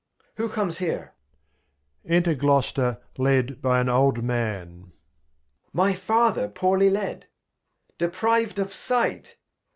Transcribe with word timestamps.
Who 0.37 0.49
comes 0.49 0.79
here? 0.79 1.13
Enter 2.07 2.33
Gloster, 2.33 2.99
led 3.19 3.59
hy 3.61 3.79
an 3.79 3.87
old 3.87 4.23
Man. 4.23 4.93
My 5.73 5.93
Father 5.93 6.47
poorly 6.49 6.89
led! 6.89 7.27
depriv'd 7.99 8.57
of 8.57 8.73
Sight! 8.73 9.35